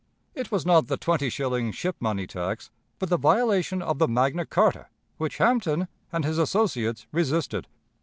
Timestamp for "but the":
2.97-3.19